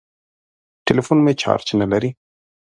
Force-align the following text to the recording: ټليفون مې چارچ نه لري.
ټليفون 0.85 1.17
مې 1.25 1.33
چارچ 1.41 1.67
نه 1.81 1.85
لري. 1.91 2.09